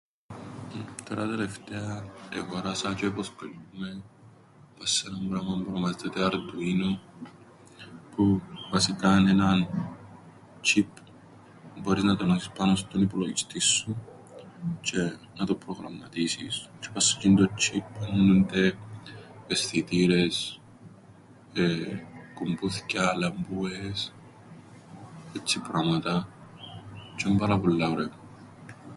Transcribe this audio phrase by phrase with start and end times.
[1.05, 3.91] Τωρά τελευταία εγόρασα τζ̆αι ποσκολιούμαι
[4.77, 6.91] πά' σε έναν πράμαν που ονομάζεται Arduino
[8.15, 8.23] που
[8.71, 9.59] βασικά εν' έναν
[10.61, 10.85] τσ̆ιπ
[11.73, 13.95] που μπόρεις να το ενώσεις πάνω στον υπολογιστήν σου
[14.81, 18.63] τζ̆αι να το προγραμματίσεις, τζ̆αι πά' σε τζ̆είντο τσ̆ιπ ενώννουνται
[19.47, 20.35] αισθητήρες,
[22.35, 24.01] κουμπούθκια, λαμπο΄υες,
[25.37, 26.15] έτσι πράματα,
[27.17, 28.11] τζ̆αι εν' πάρα πολλά ωραίον.